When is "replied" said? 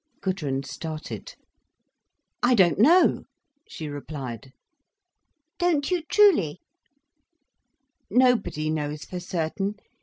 3.87-4.51